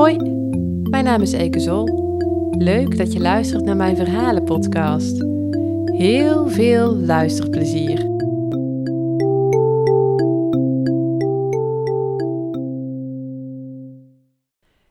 Hoi, 0.00 0.16
mijn 0.90 1.04
naam 1.04 1.22
is 1.22 1.32
Eke 1.32 1.60
Zol. 1.60 1.84
Leuk 2.58 2.96
dat 2.96 3.12
je 3.12 3.20
luistert 3.20 3.64
naar 3.64 3.76
mijn 3.76 3.96
verhalenpodcast. 3.96 5.24
Heel 5.84 6.48
veel 6.48 6.96
luisterplezier. 6.96 7.98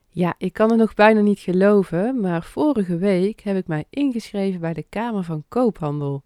Ja, 0.08 0.34
ik 0.38 0.52
kan 0.52 0.70
het 0.70 0.78
nog 0.78 0.94
bijna 0.94 1.20
niet 1.20 1.38
geloven, 1.38 2.20
maar 2.20 2.42
vorige 2.42 2.96
week 2.96 3.40
heb 3.40 3.56
ik 3.56 3.66
mij 3.66 3.84
ingeschreven 3.90 4.60
bij 4.60 4.72
de 4.72 4.86
Kamer 4.88 5.24
van 5.24 5.44
Koophandel. 5.48 6.22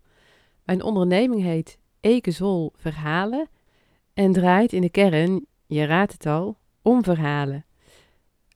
Mijn 0.65 0.83
onderneming 0.83 1.43
heet 1.43 1.79
Eke 2.01 2.31
Zol 2.31 2.73
Verhalen 2.77 3.49
en 4.15 4.33
draait 4.33 4.73
in 4.73 4.81
de 4.81 4.91
kern, 4.91 5.47
je 5.67 5.85
raadt 5.85 6.13
het 6.13 6.27
al, 6.27 6.57
om 6.83 7.05
verhalen. 7.05 7.65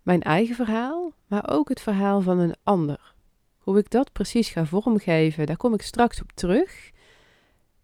Mijn 0.08 0.22
eigen 0.22 0.54
verhaal, 0.54 1.12
maar 1.26 1.50
ook 1.50 1.68
het 1.68 1.80
verhaal 1.80 2.20
van 2.20 2.38
een 2.38 2.54
ander. 2.62 3.14
Hoe 3.58 3.78
ik 3.78 3.90
dat 3.90 4.12
precies 4.12 4.48
ga 4.48 4.64
vormgeven, 4.64 5.46
daar 5.46 5.56
kom 5.56 5.74
ik 5.74 5.82
straks 5.82 6.20
op 6.20 6.32
terug. 6.34 6.90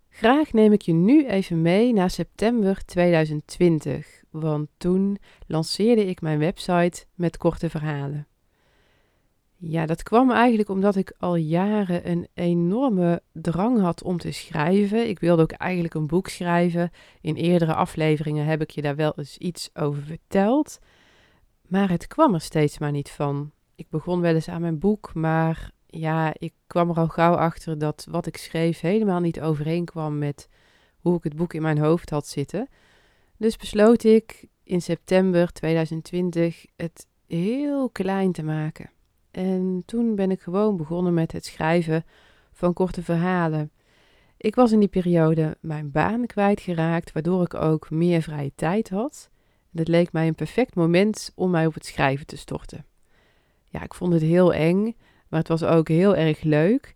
Graag 0.08 0.52
neem 0.52 0.72
ik 0.72 0.82
je 0.82 0.92
nu 0.92 1.26
even 1.26 1.62
mee 1.62 1.92
naar 1.92 2.10
september 2.10 2.84
2020, 2.84 4.22
want 4.30 4.68
toen 4.76 5.18
lanceerde 5.46 6.06
ik 6.06 6.20
mijn 6.20 6.38
website 6.38 7.04
met 7.14 7.36
korte 7.36 7.70
verhalen. 7.70 8.26
Ja, 9.56 9.86
dat 9.86 10.02
kwam 10.02 10.30
eigenlijk 10.30 10.68
omdat 10.68 10.96
ik 10.96 11.14
al 11.18 11.36
jaren 11.36 12.10
een 12.10 12.28
enorme 12.34 13.22
drang 13.32 13.80
had 13.80 14.02
om 14.02 14.18
te 14.18 14.32
schrijven. 14.32 15.08
Ik 15.08 15.18
wilde 15.18 15.42
ook 15.42 15.52
eigenlijk 15.52 15.94
een 15.94 16.06
boek 16.06 16.28
schrijven. 16.28 16.90
In 17.20 17.34
eerdere 17.34 17.74
afleveringen 17.74 18.46
heb 18.46 18.60
ik 18.60 18.70
je 18.70 18.82
daar 18.82 18.96
wel 18.96 19.12
eens 19.16 19.38
iets 19.38 19.70
over 19.74 20.02
verteld. 20.02 20.78
Maar 21.74 21.90
het 21.90 22.06
kwam 22.06 22.34
er 22.34 22.40
steeds 22.40 22.78
maar 22.78 22.90
niet 22.90 23.10
van. 23.10 23.50
Ik 23.74 23.88
begon 23.88 24.20
wel 24.20 24.34
eens 24.34 24.48
aan 24.48 24.60
mijn 24.60 24.78
boek, 24.78 25.14
maar 25.14 25.70
ja, 25.86 26.34
ik 26.38 26.52
kwam 26.66 26.90
er 26.90 26.96
al 26.96 27.08
gauw 27.08 27.34
achter 27.34 27.78
dat 27.78 28.06
wat 28.10 28.26
ik 28.26 28.36
schreef 28.36 28.80
helemaal 28.80 29.20
niet 29.20 29.40
overeenkwam 29.40 30.18
met 30.18 30.48
hoe 30.98 31.16
ik 31.16 31.24
het 31.24 31.36
boek 31.36 31.54
in 31.54 31.62
mijn 31.62 31.78
hoofd 31.78 32.10
had 32.10 32.26
zitten. 32.26 32.68
Dus 33.36 33.56
besloot 33.56 34.04
ik 34.04 34.46
in 34.62 34.82
september 34.82 35.52
2020 35.52 36.66
het 36.76 37.06
heel 37.26 37.90
klein 37.90 38.32
te 38.32 38.42
maken. 38.42 38.90
En 39.30 39.82
toen 39.86 40.14
ben 40.14 40.30
ik 40.30 40.40
gewoon 40.40 40.76
begonnen 40.76 41.14
met 41.14 41.32
het 41.32 41.44
schrijven 41.44 42.04
van 42.52 42.72
korte 42.72 43.02
verhalen. 43.02 43.70
Ik 44.36 44.54
was 44.54 44.72
in 44.72 44.80
die 44.80 44.88
periode 44.88 45.56
mijn 45.60 45.90
baan 45.90 46.26
kwijtgeraakt, 46.26 47.12
waardoor 47.12 47.42
ik 47.42 47.54
ook 47.54 47.90
meer 47.90 48.22
vrije 48.22 48.52
tijd 48.54 48.90
had. 48.90 49.32
Het 49.74 49.88
leek 49.88 50.12
mij 50.12 50.26
een 50.26 50.34
perfect 50.34 50.74
moment 50.74 51.32
om 51.34 51.50
mij 51.50 51.66
op 51.66 51.74
het 51.74 51.86
schrijven 51.86 52.26
te 52.26 52.36
storten. 52.36 52.84
Ja, 53.68 53.82
ik 53.82 53.94
vond 53.94 54.12
het 54.12 54.22
heel 54.22 54.52
eng, 54.52 54.96
maar 55.28 55.40
het 55.40 55.48
was 55.48 55.64
ook 55.64 55.88
heel 55.88 56.16
erg 56.16 56.42
leuk. 56.42 56.94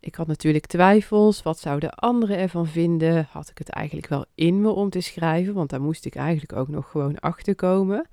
Ik 0.00 0.14
had 0.14 0.26
natuurlijk 0.26 0.66
twijfels. 0.66 1.42
Wat 1.42 1.58
zouden 1.58 1.94
anderen 1.94 2.38
ervan 2.38 2.66
vinden? 2.66 3.28
Had 3.30 3.50
ik 3.50 3.58
het 3.58 3.68
eigenlijk 3.68 4.08
wel 4.08 4.24
in 4.34 4.60
me 4.60 4.68
om 4.68 4.90
te 4.90 5.00
schrijven? 5.00 5.54
Want 5.54 5.70
daar 5.70 5.80
moest 5.80 6.04
ik 6.04 6.14
eigenlijk 6.14 6.52
ook 6.52 6.68
nog 6.68 6.90
gewoon 6.90 7.18
achter 7.18 7.54
komen. 7.54 8.06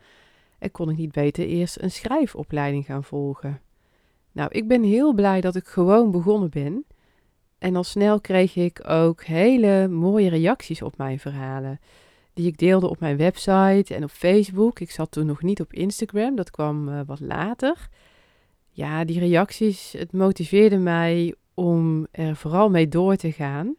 En 0.60 0.72
kon 0.72 0.90
ik 0.90 0.98
niet 0.98 1.12
beter 1.12 1.46
eerst 1.46 1.82
een 1.82 1.92
schrijfopleiding 1.92 2.86
gaan 2.86 3.04
volgen. 3.04 3.62
Nou, 4.32 4.50
ik 4.52 4.68
ben 4.68 4.84
heel 4.84 5.14
blij 5.14 5.42
dat 5.42 5.56
ik 5.56 5.68
gewoon 5.68 6.12
begonnen 6.12 6.50
ben. 6.50 6.86
En 7.58 7.76
al 7.76 7.84
snel 7.84 8.22
kreeg 8.22 8.56
ik 8.56 8.90
ook 8.90 9.24
hele 9.24 9.88
mooie 9.88 10.30
reacties 10.30 10.82
op 10.82 10.98
mijn 10.98 11.20
verhalen. 11.20 11.80
Die 12.34 12.48
ik 12.48 12.58
deelde 12.58 12.90
op 12.90 13.00
mijn 13.00 13.18
website 13.18 13.96
en 13.96 14.04
op 14.04 14.10
Facebook. 14.10 14.80
Ik 14.80 14.92
zat 14.92 15.12
toen 15.12 15.26
nog 15.26 15.42
niet 15.42 15.62
op 15.62 15.74
Instagram, 15.74 16.36
dat 16.36 16.52
kwam 16.52 16.90
uh, 16.90 17.00
wat 17.06 17.20
later. 17.20 17.88
Ja, 18.70 19.04
die 19.04 19.20
reacties, 19.20 19.92
het 19.98 20.12
motiveerde 20.12 20.78
mij 20.78 21.36
om 21.54 22.08
er 22.12 22.36
vooral 22.36 22.70
mee 22.70 22.88
door 22.88 23.16
te 23.16 23.32
gaan. 23.32 23.76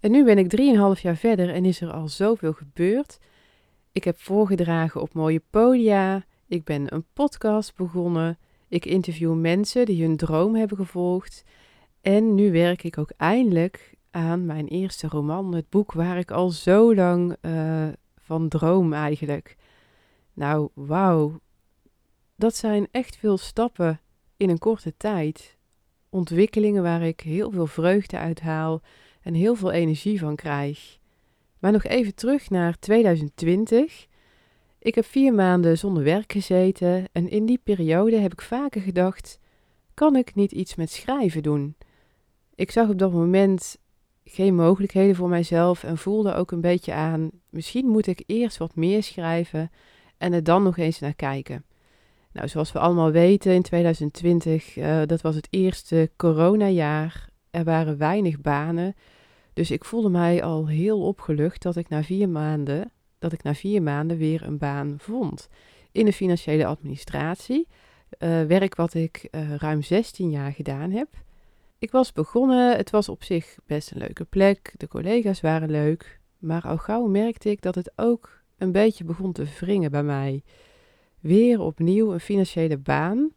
En 0.00 0.10
nu 0.10 0.24
ben 0.24 0.38
ik 0.38 0.60
3,5 0.96 1.00
jaar 1.00 1.16
verder 1.16 1.50
en 1.50 1.64
is 1.64 1.80
er 1.80 1.92
al 1.92 2.08
zoveel 2.08 2.52
gebeurd. 2.52 3.18
Ik 3.92 4.04
heb 4.04 4.20
voorgedragen 4.20 5.00
op 5.00 5.14
mooie 5.14 5.42
podia. 5.50 6.24
Ik 6.48 6.64
ben 6.64 6.94
een 6.94 7.04
podcast 7.12 7.76
begonnen. 7.76 8.38
Ik 8.68 8.84
interview 8.84 9.34
mensen 9.34 9.86
die 9.86 10.02
hun 10.02 10.16
droom 10.16 10.54
hebben 10.54 10.76
gevolgd. 10.76 11.44
En 12.00 12.34
nu 12.34 12.52
werk 12.52 12.82
ik 12.82 12.98
ook 12.98 13.10
eindelijk 13.16 13.94
aan 14.14 14.46
mijn 14.46 14.68
eerste 14.68 15.08
roman, 15.08 15.54
het 15.54 15.70
boek 15.70 15.92
waar 15.92 16.18
ik 16.18 16.30
al 16.30 16.50
zo 16.50 16.94
lang 16.94 17.36
uh, 17.42 17.88
van 18.16 18.48
droom 18.48 18.92
eigenlijk. 18.92 19.56
Nou, 20.32 20.68
wauw. 20.74 21.40
Dat 22.36 22.56
zijn 22.56 22.88
echt 22.90 23.16
veel 23.16 23.38
stappen 23.38 24.00
in 24.36 24.50
een 24.50 24.58
korte 24.58 24.94
tijd. 24.96 25.56
Ontwikkelingen 26.08 26.82
waar 26.82 27.02
ik 27.02 27.20
heel 27.20 27.50
veel 27.50 27.66
vreugde 27.66 28.18
uit 28.18 28.40
haal 28.40 28.82
en 29.22 29.34
heel 29.34 29.54
veel 29.54 29.70
energie 29.70 30.18
van 30.18 30.36
krijg. 30.36 30.98
Maar 31.58 31.72
nog 31.72 31.84
even 31.84 32.14
terug 32.14 32.50
naar 32.50 32.78
2020. 32.78 34.06
Ik 34.78 34.94
heb 34.94 35.04
vier 35.04 35.34
maanden 35.34 35.78
zonder 35.78 36.02
werk 36.02 36.32
gezeten 36.32 37.04
en 37.12 37.28
in 37.28 37.46
die 37.46 37.60
periode 37.62 38.16
heb 38.16 38.32
ik 38.32 38.40
vaker 38.40 38.80
gedacht: 38.80 39.38
kan 39.94 40.16
ik 40.16 40.34
niet 40.34 40.52
iets 40.52 40.74
met 40.74 40.90
schrijven 40.90 41.42
doen? 41.42 41.76
Ik 42.54 42.70
zag 42.70 42.88
op 42.88 42.98
dat 42.98 43.12
moment 43.12 43.78
geen 44.24 44.54
mogelijkheden 44.54 45.16
voor 45.16 45.28
mijzelf 45.28 45.84
en 45.84 45.98
voelde 45.98 46.34
ook 46.34 46.50
een 46.50 46.60
beetje 46.60 46.92
aan: 46.92 47.30
misschien 47.50 47.86
moet 47.86 48.06
ik 48.06 48.22
eerst 48.26 48.56
wat 48.56 48.74
meer 48.74 49.02
schrijven 49.02 49.70
en 50.18 50.32
er 50.32 50.44
dan 50.44 50.62
nog 50.62 50.76
eens 50.76 50.98
naar 50.98 51.14
kijken. 51.14 51.64
Nou, 52.32 52.48
zoals 52.48 52.72
we 52.72 52.78
allemaal 52.78 53.10
weten, 53.10 53.52
in 53.52 53.62
2020, 53.62 54.76
uh, 54.76 55.02
eh, 55.02 55.08
dat 55.08 55.20
was 55.20 55.34
het 55.34 55.46
eerste 55.50 56.10
coronajaar. 56.16 57.28
Er 57.50 57.64
waren 57.64 57.98
weinig 57.98 58.40
banen. 58.40 58.94
Dus 59.52 59.70
ik 59.70 59.84
voelde 59.84 60.08
mij 60.08 60.42
al 60.42 60.68
heel 60.68 61.02
opgelucht 61.02 61.62
dat 61.62 61.76
ik 61.76 61.88
na 61.88 62.02
vier 62.02 62.28
maanden, 62.28 62.92
dat 63.18 63.32
ik 63.32 63.42
na 63.42 63.54
vier 63.54 63.82
maanden 63.82 64.16
weer 64.16 64.42
een 64.42 64.58
baan 64.58 64.94
vond. 64.98 65.48
In 65.92 66.04
de 66.04 66.12
financiële 66.12 66.66
administratie. 66.66 67.68
Uh, 68.18 68.42
werk 68.42 68.74
wat 68.74 68.94
ik 68.94 69.28
uh, 69.30 69.54
ruim 69.54 69.82
16 69.82 70.30
jaar 70.30 70.52
gedaan 70.52 70.90
heb. 70.90 71.08
Ik 71.84 71.90
was 71.90 72.12
begonnen, 72.12 72.76
het 72.76 72.90
was 72.90 73.08
op 73.08 73.24
zich 73.24 73.56
best 73.66 73.90
een 73.90 73.98
leuke 73.98 74.24
plek. 74.24 74.74
De 74.76 74.88
collega's 74.88 75.40
waren 75.40 75.70
leuk. 75.70 76.20
Maar 76.38 76.62
al 76.62 76.78
gauw 76.78 77.06
merkte 77.06 77.50
ik 77.50 77.62
dat 77.62 77.74
het 77.74 77.92
ook 77.96 78.42
een 78.58 78.72
beetje 78.72 79.04
begon 79.04 79.32
te 79.32 79.44
wringen 79.60 79.90
bij 79.90 80.02
mij. 80.02 80.42
Weer 81.20 81.60
opnieuw 81.60 82.12
een 82.12 82.20
financiële 82.20 82.78
baan. 82.78 83.32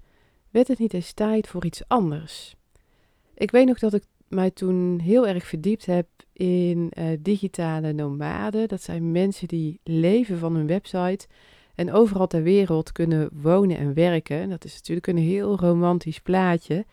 Werd 0.50 0.68
het 0.68 0.80
niet 0.80 0.94
eens 0.94 1.14
tijd 1.14 1.48
voor 1.48 1.66
iets 1.66 1.88
anders? 1.88 2.56
Ik 3.34 3.52
weet 3.52 3.68
nog 3.68 3.80
dat 3.80 3.94
ik 3.94 4.04
mij 4.28 4.52
toen 4.52 5.00
heel 5.00 5.28
erg 5.28 5.46
verdiept 5.46 5.86
heb 5.86 6.08
in 6.34 6.92
uh, 6.98 7.06
digitale 7.20 7.94
nomaden. 7.94 8.68
Dat 8.68 8.82
zijn 8.82 9.12
mensen 9.12 9.48
die 9.48 9.80
leven 9.84 10.38
van 10.38 10.56
hun 10.56 10.68
website 10.68 11.28
en 11.76 11.92
overal 11.92 12.28
ter 12.28 12.44
wereld 12.44 12.92
kunnen 12.92 13.30
wonen 13.34 13.78
en 13.78 13.94
werken. 13.94 14.50
Dat 14.50 14.66
is 14.66 14.74
natuurlijk 14.74 15.08
een 15.08 15.18
heel 15.18 15.60
romantisch 15.60 16.20
plaatje. 16.20 16.86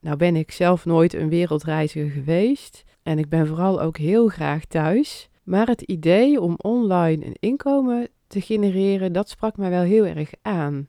Nou 0.00 0.16
ben 0.16 0.36
ik 0.36 0.50
zelf 0.50 0.84
nooit 0.84 1.14
een 1.14 1.28
wereldreiziger 1.28 2.10
geweest 2.10 2.84
en 3.02 3.18
ik 3.18 3.28
ben 3.28 3.46
vooral 3.46 3.80
ook 3.80 3.96
heel 3.96 4.28
graag 4.28 4.64
thuis. 4.64 5.28
Maar 5.42 5.66
het 5.66 5.82
idee 5.82 6.40
om 6.40 6.54
online 6.56 7.26
een 7.26 7.36
inkomen 7.40 8.08
te 8.26 8.40
genereren, 8.40 9.12
dat 9.12 9.28
sprak 9.28 9.56
mij 9.56 9.70
wel 9.70 9.82
heel 9.82 10.04
erg 10.06 10.30
aan. 10.42 10.88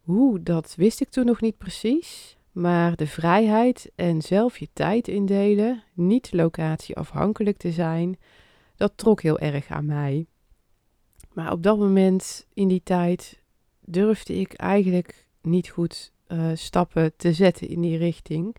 Hoe, 0.00 0.42
dat 0.42 0.74
wist 0.76 1.00
ik 1.00 1.08
toen 1.08 1.26
nog 1.26 1.40
niet 1.40 1.58
precies. 1.58 2.36
Maar 2.52 2.96
de 2.96 3.06
vrijheid 3.06 3.90
en 3.94 4.22
zelf 4.22 4.58
je 4.58 4.68
tijd 4.72 5.08
indelen, 5.08 5.82
niet 5.94 6.32
locatieafhankelijk 6.32 7.56
te 7.56 7.72
zijn, 7.72 8.18
dat 8.76 8.92
trok 8.96 9.22
heel 9.22 9.38
erg 9.38 9.68
aan 9.68 9.86
mij. 9.86 10.26
Maar 11.32 11.52
op 11.52 11.62
dat 11.62 11.78
moment 11.78 12.46
in 12.52 12.68
die 12.68 12.82
tijd 12.82 13.42
durfde 13.80 14.34
ik 14.34 14.52
eigenlijk 14.52 15.26
niet 15.42 15.68
goed 15.68 16.12
uh, 16.28 16.50
stappen 16.54 17.12
te 17.16 17.32
zetten 17.32 17.68
in 17.68 17.80
die 17.80 17.98
richting. 17.98 18.56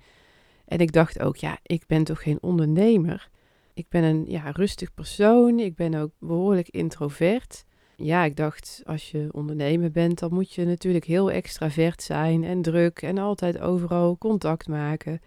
En 0.65 0.79
ik 0.79 0.91
dacht 0.91 1.19
ook, 1.19 1.35
ja, 1.35 1.57
ik 1.63 1.83
ben 1.87 2.03
toch 2.03 2.21
geen 2.21 2.37
ondernemer. 2.41 3.29
Ik 3.73 3.89
ben 3.89 4.03
een 4.03 4.25
ja, 4.27 4.49
rustig 4.51 4.93
persoon. 4.93 5.59
Ik 5.59 5.75
ben 5.75 5.95
ook 5.95 6.11
behoorlijk 6.19 6.69
introvert. 6.69 7.65
Ja, 7.95 8.23
ik 8.23 8.35
dacht, 8.35 8.81
als 8.85 9.11
je 9.11 9.27
ondernemer 9.31 9.91
bent, 9.91 10.19
dan 10.19 10.33
moet 10.33 10.53
je 10.53 10.65
natuurlijk 10.65 11.05
heel 11.05 11.31
extravert 11.31 12.03
zijn 12.03 12.43
en 12.43 12.61
druk 12.61 13.01
en 13.01 13.17
altijd 13.17 13.59
overal 13.59 14.17
contact 14.17 14.67
maken. 14.67 15.21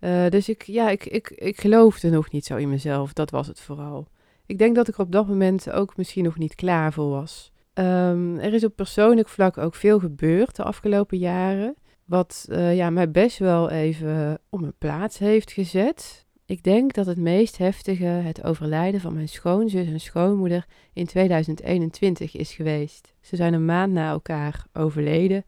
Uh, 0.00 0.28
dus 0.28 0.48
ik, 0.48 0.62
ja, 0.62 0.90
ik, 0.90 1.04
ik, 1.04 1.30
ik 1.30 1.60
geloofde 1.60 2.10
nog 2.10 2.30
niet 2.30 2.44
zo 2.44 2.56
in 2.56 2.68
mezelf. 2.68 3.12
Dat 3.12 3.30
was 3.30 3.46
het 3.46 3.60
vooral. 3.60 4.08
Ik 4.46 4.58
denk 4.58 4.74
dat 4.74 4.88
ik 4.88 4.98
op 4.98 5.12
dat 5.12 5.26
moment 5.26 5.70
ook 5.70 5.96
misschien 5.96 6.24
nog 6.24 6.38
niet 6.38 6.54
klaar 6.54 6.92
voor 6.92 7.08
was. 7.10 7.52
Um, 7.78 8.38
er 8.38 8.54
is 8.54 8.64
op 8.64 8.76
persoonlijk 8.76 9.28
vlak 9.28 9.58
ook 9.58 9.74
veel 9.74 9.98
gebeurd 9.98 10.56
de 10.56 10.62
afgelopen 10.62 11.18
jaren. 11.18 11.76
Wat 12.04 12.46
uh, 12.50 12.76
ja, 12.76 12.90
mij 12.90 13.10
best 13.10 13.38
wel 13.38 13.70
even 13.70 14.38
op 14.48 14.60
mijn 14.60 14.78
plaats 14.78 15.18
heeft 15.18 15.52
gezet. 15.52 16.26
Ik 16.46 16.62
denk 16.62 16.92
dat 16.92 17.06
het 17.06 17.18
meest 17.18 17.58
heftige 17.58 18.04
het 18.04 18.44
overlijden 18.44 19.00
van 19.00 19.14
mijn 19.14 19.28
schoonzus 19.28 19.86
en 19.86 20.00
schoonmoeder 20.00 20.66
in 20.92 21.06
2021 21.06 22.36
is 22.36 22.52
geweest. 22.52 23.12
Ze 23.20 23.36
zijn 23.36 23.54
een 23.54 23.64
maand 23.64 23.92
na 23.92 24.10
elkaar 24.10 24.66
overleden. 24.72 25.44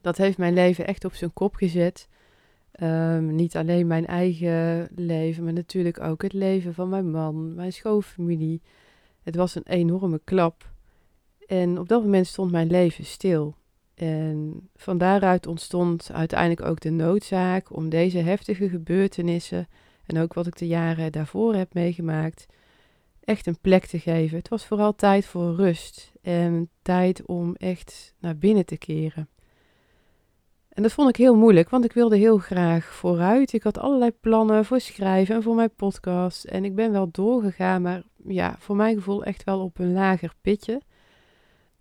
Dat 0.00 0.16
heeft 0.16 0.38
mijn 0.38 0.54
leven 0.54 0.86
echt 0.86 1.04
op 1.04 1.14
zijn 1.14 1.32
kop 1.32 1.54
gezet. 1.54 2.08
Ehm, 2.72 3.34
niet 3.34 3.56
alleen 3.56 3.86
mijn 3.86 4.06
eigen 4.06 4.88
leven, 4.94 5.44
maar 5.44 5.52
natuurlijk 5.52 6.00
ook 6.00 6.22
het 6.22 6.32
leven 6.32 6.74
van 6.74 6.88
mijn 6.88 7.10
man, 7.10 7.54
mijn 7.54 7.72
schoonfamilie. 7.72 8.62
Het 9.22 9.36
was 9.36 9.54
een 9.54 9.66
enorme 9.66 10.20
klap. 10.24 10.68
En 11.50 11.78
op 11.78 11.88
dat 11.88 12.02
moment 12.02 12.26
stond 12.26 12.50
mijn 12.50 12.70
leven 12.70 13.04
stil. 13.04 13.54
En 13.94 14.68
van 14.76 14.98
daaruit 14.98 15.46
ontstond 15.46 16.10
uiteindelijk 16.12 16.68
ook 16.68 16.80
de 16.80 16.90
noodzaak 16.90 17.76
om 17.76 17.88
deze 17.88 18.18
heftige 18.18 18.68
gebeurtenissen 18.68 19.68
en 20.06 20.18
ook 20.18 20.34
wat 20.34 20.46
ik 20.46 20.58
de 20.58 20.66
jaren 20.66 21.12
daarvoor 21.12 21.54
heb 21.54 21.74
meegemaakt, 21.74 22.46
echt 23.20 23.46
een 23.46 23.58
plek 23.60 23.86
te 23.86 23.98
geven. 23.98 24.38
Het 24.38 24.48
was 24.48 24.66
vooral 24.66 24.94
tijd 24.94 25.26
voor 25.26 25.54
rust 25.54 26.12
en 26.22 26.68
tijd 26.82 27.26
om 27.26 27.54
echt 27.54 28.14
naar 28.18 28.36
binnen 28.36 28.66
te 28.66 28.78
keren. 28.78 29.28
En 30.68 30.82
dat 30.82 30.92
vond 30.92 31.08
ik 31.08 31.16
heel 31.16 31.36
moeilijk, 31.36 31.70
want 31.70 31.84
ik 31.84 31.92
wilde 31.92 32.16
heel 32.16 32.38
graag 32.38 32.84
vooruit. 32.84 33.52
Ik 33.52 33.62
had 33.62 33.78
allerlei 33.78 34.10
plannen 34.20 34.64
voor 34.64 34.80
schrijven 34.80 35.34
en 35.34 35.42
voor 35.42 35.54
mijn 35.54 35.74
podcast. 35.74 36.44
En 36.44 36.64
ik 36.64 36.74
ben 36.74 36.92
wel 36.92 37.08
doorgegaan, 37.10 37.82
maar 37.82 38.02
ja, 38.26 38.56
voor 38.58 38.76
mijn 38.76 38.94
gevoel 38.94 39.24
echt 39.24 39.44
wel 39.44 39.60
op 39.60 39.78
een 39.78 39.92
lager 39.92 40.34
pitje. 40.40 40.80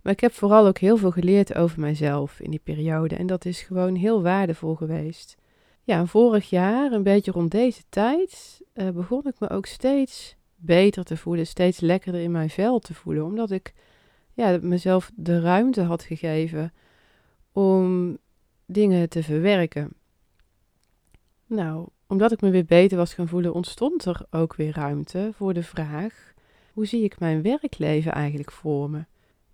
Maar 0.01 0.13
ik 0.13 0.19
heb 0.19 0.33
vooral 0.33 0.67
ook 0.67 0.77
heel 0.77 0.97
veel 0.97 1.11
geleerd 1.11 1.55
over 1.55 1.79
mijzelf 1.79 2.39
in 2.39 2.49
die 2.49 2.61
periode. 2.63 3.15
En 3.15 3.27
dat 3.27 3.45
is 3.45 3.61
gewoon 3.61 3.95
heel 3.95 4.21
waardevol 4.21 4.75
geweest. 4.75 5.37
Ja, 5.83 6.05
vorig 6.05 6.49
jaar, 6.49 6.91
een 6.91 7.03
beetje 7.03 7.31
rond 7.31 7.51
deze 7.51 7.83
tijd, 7.89 8.61
uh, 8.73 8.89
begon 8.89 9.27
ik 9.27 9.39
me 9.39 9.49
ook 9.49 9.65
steeds 9.65 10.35
beter 10.55 11.03
te 11.03 11.17
voelen. 11.17 11.47
Steeds 11.47 11.79
lekkerder 11.79 12.21
in 12.21 12.31
mijn 12.31 12.49
vel 12.49 12.79
te 12.79 12.93
voelen. 12.93 13.25
Omdat 13.25 13.51
ik 13.51 13.73
ja, 14.33 14.59
mezelf 14.61 15.11
de 15.15 15.39
ruimte 15.39 15.81
had 15.81 16.03
gegeven 16.03 16.73
om 17.51 18.17
dingen 18.65 19.09
te 19.09 19.23
verwerken. 19.23 19.93
Nou, 21.45 21.87
omdat 22.07 22.31
ik 22.31 22.41
me 22.41 22.49
weer 22.49 22.65
beter 22.65 22.97
was 22.97 23.13
gaan 23.13 23.27
voelen, 23.27 23.53
ontstond 23.53 24.05
er 24.05 24.25
ook 24.29 24.55
weer 24.55 24.73
ruimte 24.73 25.31
voor 25.33 25.53
de 25.53 25.63
vraag: 25.63 26.33
hoe 26.73 26.85
zie 26.85 27.03
ik 27.03 27.19
mijn 27.19 27.41
werkleven 27.41 28.11
eigenlijk 28.11 28.51
voor 28.51 28.89
me? 28.89 29.05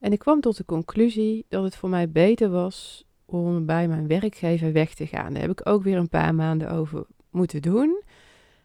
En 0.06 0.12
ik 0.12 0.20
kwam 0.20 0.42
tot 0.42 0.58
de 0.58 0.66
conclusie 0.66 1.46
dat 1.50 1.64
het 1.64 1.76
voor 1.76 1.90
mij 1.90 2.10
beter 2.10 2.50
was 2.50 3.06
om 3.26 3.66
bij 3.66 3.88
mijn 3.88 4.08
werkgever 4.08 4.72
weg 4.72 4.94
te 4.94 5.08
gaan. 5.08 5.34
Daar 5.34 5.42
heb 5.42 5.52
ik 5.52 5.68
ook 5.68 5.84
weer 5.84 5.98
een 5.98 6.10
paar 6.10 6.36
maanden 6.36 6.72
over 6.72 7.06
moeten 7.30 7.62
doen. 7.62 8.04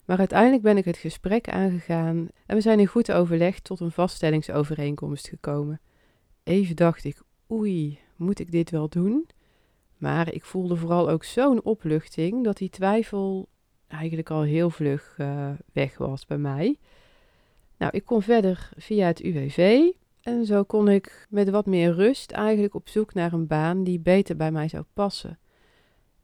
Maar 0.04 0.19
uiteindelijk 0.19 0.62
ben 0.62 0.76
ik 0.76 0.84
het 0.84 0.96
gesprek 0.96 1.48
aangegaan 1.48 2.28
en 2.46 2.56
we 2.56 2.60
zijn 2.60 2.81
in 2.81 2.87
goed 2.87 3.12
overleg 3.12 3.60
tot 3.60 3.81
een 3.81 3.90
vaststellingsovereenkomst 3.90 5.28
gekomen. 5.28 5.81
Even 6.42 6.76
dacht 6.76 7.04
ik, 7.04 7.22
oei, 7.50 7.98
moet 8.16 8.38
ik 8.38 8.50
dit 8.50 8.70
wel 8.70 8.88
doen? 8.88 9.28
Maar 9.96 10.32
ik 10.32 10.44
voelde 10.44 10.76
vooral 10.76 11.10
ook 11.10 11.25
zo'n 11.25 11.62
opluchting 11.62 12.44
dat 12.44 12.56
die 12.56 12.70
twijfel 12.70 13.48
eigenlijk 13.86 14.31
al 14.31 14.43
heel 14.43 14.70
vlug 14.70 15.16
uh, 15.19 15.50
weg 15.72 15.98
was 15.98 16.26
bij 16.26 16.38
mij. 16.38 16.76
Nou, 17.76 17.93
ik 17.96 18.04
kon 18.04 18.22
verder 18.22 18.70
via 18.76 19.06
het 19.06 19.20
UWV 19.20 19.90
en 20.22 20.46
zo 20.46 20.62
kon 20.62 20.88
ik 20.88 21.26
met 21.28 21.50
wat 21.50 21.67
meer 21.67 21.93
rust 21.93 22.31
eigenlijk 22.31 22.75
op 22.75 22.88
zoek 22.88 23.14
naar 23.14 23.32
een 23.32 23.46
baan 23.46 23.84
die 23.84 24.00
beter 24.00 24.37
bij 24.37 24.52
mij 24.52 24.69
zou 24.69 24.84
passen. 24.93 25.38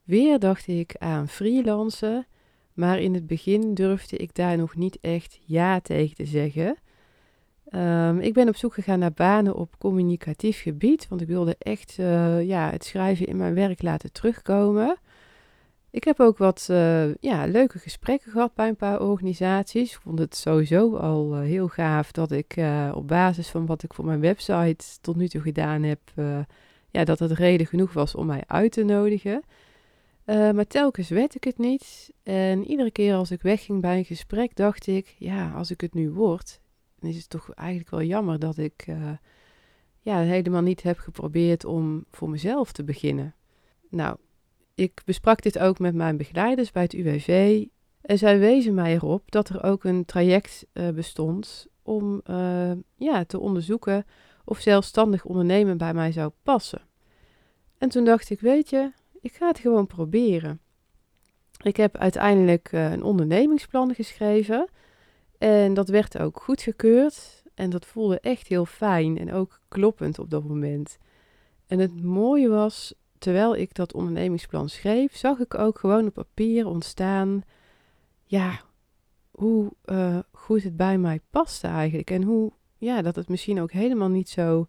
Weer 0.04 0.38
dacht 0.38 0.66
ik 0.66 0.96
aan 0.98 1.28
freelancen, 1.28 2.26
maar 2.72 3.00
in 3.00 3.14
het 3.14 3.26
begin 3.26 3.75
durfde 3.75 4.16
ik 4.16 4.34
daar 4.34 4.56
nog 4.56 4.76
niet 4.76 4.98
echt 5.00 5.38
ja 5.44 5.81
tegen 5.81 6.16
te 6.16 6.26
zeggen. 6.26 6.76
Um, 7.70 8.20
ik 8.20 8.32
ben 8.32 8.48
op 8.48 8.56
zoek 8.56 8.75
gegaan 8.75 8.98
naar 8.98 9.12
banen 9.12 9.54
op 9.54 9.78
communicatief 9.78 10.62
gebied, 10.62 11.08
want 11.08 11.20
ik 11.20 11.28
wilde 11.28 11.56
echt 11.58 11.96
uh, 12.00 12.43
ja, 12.43 12.70
het 12.70 12.84
schrijven 12.84 13.26
in 13.26 13.37
mijn 13.37 13.54
werk 13.54 13.82
laten 13.82 14.12
terugkomen. 14.12 14.96
Ik 15.90 16.04
heb 16.04 16.20
ook 16.20 16.38
wat 16.38 16.68
uh, 16.70 17.14
ja, 17.14 17.46
leuke 17.46 17.78
gesprekken 17.78 18.32
gehad 18.32 18.54
bij 18.54 18.68
een 18.68 18.76
paar 18.76 19.00
organisaties. 19.00 19.92
Ik 19.92 20.00
vond 20.00 20.18
het 20.18 20.36
sowieso 20.36 20.96
al 20.96 21.34
uh, 21.34 21.40
heel 21.40 21.68
gaaf 21.68 22.12
dat 22.12 22.30
ik 22.30 22.54
op 22.94 23.08
basis 23.08 23.48
van 23.48 23.66
wat 23.66 23.82
ik 23.82 23.94
voor 23.94 24.04
mijn 24.04 24.20
website 24.20 24.84
tot 25.00 25.16
nu 25.16 25.28
toe 25.28 25.40
gedaan 25.40 25.82
heb, 25.82 26.00
ja, 26.90 27.04
dat 27.04 27.18
het 27.18 27.32
reden 27.32 27.66
genoeg 27.66 27.92
was 27.92 28.14
om 28.14 28.26
mij 28.26 28.42
uit 28.46 28.72
te 28.72 28.82
nodigen. 28.82 29.42
maar 30.24 30.66
telkens 30.66 31.08
werd 31.08 31.34
ik 31.34 31.44
het 31.44 31.58
niet. 31.58 32.12
En 32.22 32.64
iedere 32.64 32.90
keer 32.90 33.14
als 33.14 33.30
ik 33.30 33.42
wegging 33.42 33.80
bij 33.80 33.98
een 33.98 34.04
gesprek, 34.04 34.56
dacht 34.56 34.86
ik: 34.86 35.14
ja, 35.18 35.52
als 35.52 35.70
ik 35.70 35.80
het 35.80 35.94
nu 35.94 36.10
word, 36.10 36.60
dan 36.98 37.10
is 37.10 37.16
het 37.16 37.28
toch 37.28 37.50
eigenlijk 37.54 37.90
wel 37.90 38.02
jammer 38.02 38.38
dat 38.38 38.58
ik 38.58 38.86
ja, 40.06 40.18
helemaal 40.18 40.62
niet 40.62 40.82
heb 40.82 40.98
geprobeerd 40.98 41.64
om 41.64 42.04
voor 42.10 42.30
mezelf 42.30 42.72
te 42.72 42.84
beginnen. 42.84 43.34
Nou, 43.90 44.16
ik 44.76 45.02
besprak 45.05 45.43
dit 45.43 45.58
ook 45.58 45.78
met 45.78 45.94
mijn 45.94 46.17
begeleiders 46.17 46.70
bij 46.70 46.82
het 46.82 46.93
UWV. 46.93 47.64
En 48.00 48.19
zij 48.19 48.38
wezen 48.38 48.75
mij 48.75 48.94
erop 48.94 49.31
dat 49.31 49.49
er 49.49 49.62
ook 49.62 49.84
een 49.84 50.05
traject 50.05 50.67
uh, 50.73 50.88
bestond 50.88 51.67
om 51.82 52.20
uh, 52.31 52.73
ja, 52.96 53.25
te 53.25 53.38
onderzoeken 53.38 54.05
of 54.44 54.61
zelfstandig 54.61 55.25
ondernemen 55.25 55.78
bij 55.78 55.94
mij 55.94 56.12
zou 56.12 56.31
passen. 56.43 56.81
En 57.78 57.88
toen 57.88 58.05
dacht 58.05 58.31
ik, 58.31 58.40
weet 58.40 58.70
je, 58.70 58.93
ik 59.20 59.32
ga 59.32 59.46
het 59.46 59.58
gewoon 59.58 59.87
proberen. 59.87 60.61
Ik 61.62 61.76
heb 61.76 61.96
uiteindelijk 61.96 62.72
uh, 62.72 62.93
een 62.93 63.02
ondernemingsplan 63.02 63.94
geschreven. 63.94 64.69
En 65.38 65.75
dat 65.75 65.88
werd 65.88 66.19
ook 66.19 66.40
goedgekeurd. 66.43 67.43
En 67.55 67.70
dat 67.70 67.87
voelde 67.87 68.20
echt 68.20 68.46
heel 68.46 68.67
fijn 68.67 69.19
en 69.19 69.32
ook 69.32 69.61
kloppend 69.69 70.19
op 70.19 70.31
dat 70.31 70.44
moment. 70.44 70.99
En 71.67 71.79
het 71.79 72.02
mooie 72.02 72.49
was, 72.49 72.94
terwijl 73.26 73.56
ik 73.56 73.75
dat 73.75 73.93
ondernemingsplan 73.93 74.69
schreef, 74.69 75.17
zag 75.17 75.38
ik 75.38 75.58
ook 75.58 75.78
gewoon 75.78 76.06
op 76.06 76.14
papier 76.14 76.67
ontstaan, 76.67 77.43
ja, 78.25 78.61
hoe 79.31 79.73
uh, 79.84 80.19
goed 80.32 80.62
het 80.62 80.76
bij 80.76 80.99
mij 80.99 81.20
paste 81.31 81.67
eigenlijk. 81.67 82.11
En 82.11 82.23
hoe, 82.23 82.52
ja, 82.76 83.02
dat 83.02 83.17
het 83.17 83.28
misschien 83.28 83.61
ook 83.61 83.73
helemaal 83.73 84.08
niet 84.08 84.28
zo 84.28 84.67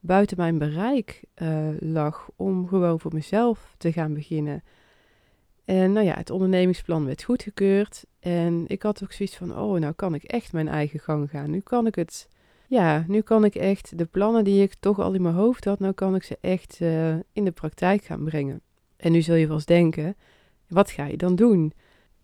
buiten 0.00 0.36
mijn 0.36 0.58
bereik 0.58 1.24
uh, 1.42 1.68
lag 1.80 2.30
om 2.36 2.68
gewoon 2.68 3.00
voor 3.00 3.14
mezelf 3.14 3.74
te 3.78 3.92
gaan 3.92 4.14
beginnen. 4.14 4.62
En 5.64 5.92
nou 5.92 6.06
ja, 6.06 6.14
het 6.14 6.30
ondernemingsplan 6.30 7.04
werd 7.04 7.22
goedgekeurd. 7.22 8.04
En 8.20 8.64
ik 8.66 8.82
had 8.82 9.02
ook 9.02 9.12
zoiets 9.12 9.36
van, 9.36 9.58
oh, 9.58 9.80
nou 9.80 9.92
kan 9.92 10.14
ik 10.14 10.22
echt 10.22 10.52
mijn 10.52 10.68
eigen 10.68 11.00
gang 11.00 11.30
gaan. 11.30 11.50
Nu 11.50 11.60
kan 11.60 11.86
ik 11.86 11.94
het, 11.94 12.28
ja, 12.68 13.04
nu 13.06 13.20
kan 13.20 13.44
ik 13.44 13.54
echt 13.54 13.98
de 13.98 14.04
plannen 14.04 14.44
die 14.44 14.62
ik 14.62 14.74
toch 14.74 14.98
al 14.98 15.12
in 15.12 15.22
mijn 15.22 15.34
hoofd 15.34 15.64
had, 15.64 15.78
nou 15.78 15.92
kan 15.92 16.14
ik 16.14 16.22
ze 16.22 16.38
echt 16.40 16.78
uh, 16.80 17.14
in 17.32 17.44
de 17.44 17.50
praktijk 17.50 18.04
gaan 18.04 18.24
brengen. 18.24 18.60
En 18.96 19.12
nu 19.12 19.22
zul 19.22 19.34
je 19.34 19.46
wel 19.46 19.60
denken, 19.64 20.16
wat 20.68 20.90
ga 20.90 21.06
je 21.06 21.16
dan 21.16 21.36
doen? 21.36 21.72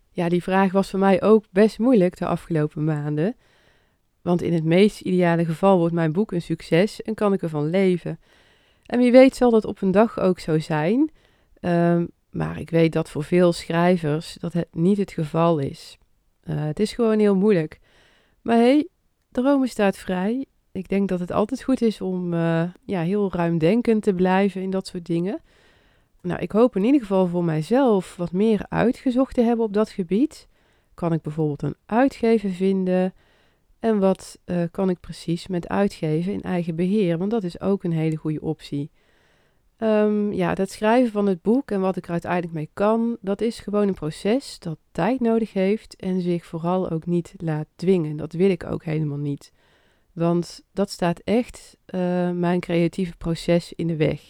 Ja, 0.09 0.29
die 0.29 0.43
vraag 0.43 0.71
was 0.71 0.89
voor 0.89 0.99
mij 0.99 1.21
ook 1.21 1.45
best 1.51 1.79
moeilijk 1.79 2.17
de 2.17 2.25
afgelopen 2.25 2.83
maanden. 2.83 3.35
Want 4.21 4.41
in 4.41 4.53
het 4.53 4.63
meest 4.63 5.01
ideale 5.01 5.45
geval 5.45 5.77
wordt 5.77 5.93
mijn 5.93 6.11
boek 6.11 6.31
een 6.31 6.41
succes 6.41 7.01
en 7.01 7.13
kan 7.13 7.33
ik 7.33 7.41
ervan 7.41 7.69
leven. 7.69 8.19
En 8.85 8.99
wie 8.99 9.11
weet 9.11 9.35
zal 9.35 9.51
dat 9.51 9.65
op 9.65 9.81
een 9.81 9.91
dag 9.91 10.19
ook 10.19 10.39
zo 10.39 10.59
zijn. 10.59 11.11
Um, 11.61 12.09
maar 12.29 12.59
ik 12.59 12.69
weet 12.69 12.93
dat 12.93 13.09
voor 13.09 13.23
veel 13.23 13.53
schrijvers 13.53 14.37
dat 14.39 14.53
niet 14.71 14.97
het 14.97 15.11
geval 15.11 15.59
is. 15.59 15.97
Uh, 16.43 16.63
het 16.63 16.79
is 16.79 16.93
gewoon 16.93 17.19
heel 17.19 17.35
moeilijk. 17.35 17.79
Maar 18.41 18.57
hey, 18.57 18.87
dromen 19.35 19.67
staat 19.67 19.97
vrij. 19.97 20.45
Ik 20.71 20.89
denk 20.89 21.09
dat 21.09 21.19
het 21.19 21.31
altijd 21.31 21.63
goed 21.63 21.81
is 21.81 22.01
om 22.01 22.33
uh, 22.33 22.63
ja, 22.85 23.01
heel 23.01 23.31
ruimdenkend 23.33 24.03
te 24.03 24.13
blijven 24.13 24.61
in 24.61 24.69
dat 24.69 24.87
soort 24.87 25.05
dingen. 25.05 25.41
Nou, 26.21 26.39
ik 26.41 26.51
hoop 26.51 26.75
in 26.75 26.83
ieder 26.83 27.01
geval 27.01 27.27
voor 27.27 27.43
mijzelf 27.43 28.15
wat 28.15 28.31
meer 28.31 28.65
uitgezocht 28.69 29.33
te 29.33 29.41
hebben 29.41 29.65
op 29.65 29.73
dat 29.73 29.89
gebied. 29.89 30.47
Kan 30.93 31.13
ik 31.13 31.21
bijvoorbeeld 31.21 31.61
een 31.61 31.75
uitgever 31.85 32.49
vinden? 32.49 33.13
En 33.79 33.99
wat 33.99 34.39
uh, 34.45 34.63
kan 34.71 34.89
ik 34.89 34.99
precies 34.99 35.47
met 35.47 35.67
uitgeven 35.67 36.33
in 36.33 36.41
eigen 36.41 36.75
beheer? 36.75 37.17
Want 37.17 37.31
dat 37.31 37.43
is 37.43 37.61
ook 37.61 37.83
een 37.83 37.93
hele 37.93 38.15
goede 38.15 38.41
optie. 38.41 38.91
Um, 39.79 40.33
ja, 40.33 40.55
dat 40.55 40.69
schrijven 40.69 41.11
van 41.11 41.27
het 41.27 41.41
boek 41.41 41.71
en 41.71 41.81
wat 41.81 41.95
ik 41.95 42.05
er 42.05 42.11
uiteindelijk 42.11 42.53
mee 42.53 42.69
kan, 42.73 43.17
dat 43.21 43.41
is 43.41 43.59
gewoon 43.59 43.87
een 43.87 43.93
proces 43.93 44.59
dat 44.59 44.77
tijd 44.91 45.19
nodig 45.19 45.53
heeft 45.53 45.95
en 45.95 46.21
zich 46.21 46.45
vooral 46.45 46.89
ook 46.89 47.05
niet 47.05 47.33
laat 47.37 47.67
dwingen. 47.75 48.17
Dat 48.17 48.33
wil 48.33 48.49
ik 48.49 48.63
ook 48.63 48.83
helemaal 48.83 49.17
niet. 49.17 49.51
Want 50.13 50.63
dat 50.73 50.89
staat 50.89 51.19
echt 51.19 51.77
uh, 51.95 52.31
mijn 52.31 52.59
creatieve 52.59 53.17
proces 53.17 53.73
in 53.73 53.87
de 53.87 53.95
weg. 53.95 54.21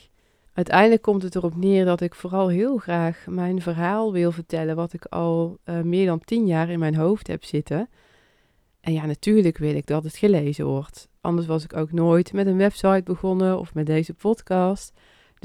Uiteindelijk 0.54 1.02
komt 1.02 1.24
het 1.24 1.36
erop 1.36 1.56
neer 1.56 1.86
dat 1.86 2.02
ik 2.02 2.16
vooral 2.16 2.48
heel 2.48 2.78
graag 2.78 3.26
mijn 3.30 3.62
verhaal 3.62 4.12
wil 4.12 4.32
vertellen, 4.32 4.76
wat 4.76 4.94
ik 4.94 5.06
al 5.06 5.58
uh, 5.66 5.82
meer 5.82 6.06
dan 6.06 6.20
tien 6.20 6.48
jaar 6.48 6.70
in 6.70 6.80
mijn 6.80 6.96
hoofd 6.96 7.28
heb 7.28 7.44
zitten. 7.44 7.90
En 8.82 8.94
ja, 8.94 9.06
natuurlijk 9.06 9.58
wil 9.58 9.76
ik 9.76 9.86
dat 9.86 10.04
het 10.04 10.18
gelezen 10.18 10.66
wordt. 10.66 11.08
Anders 11.22 11.48
was 11.48 11.64
ik 11.64 11.76
ook 11.76 11.92
nooit 11.92 12.34
met 12.34 12.48
een 12.48 12.58
website 12.58 13.02
begonnen 13.04 13.60
of 13.60 13.74
met 13.74 13.86
deze 13.86 14.14
podcast. 14.14 14.94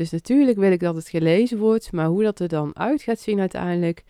Dus 0.00 0.11
natuurlijk 0.11 0.59
wil 0.59 0.73
ik 0.73 0.80
dat 0.80 0.95
het 0.95 1.09
gelezen 1.09 1.59
wordt, 1.59 1.92
maar 1.92 2.07
hoe 2.07 2.23
dat 2.23 2.40
er 2.40 2.49
dan 2.49 2.76
uit 2.76 3.02
gaat 3.02 3.21
zien 3.21 3.40
uiteindelijk, 3.40 4.02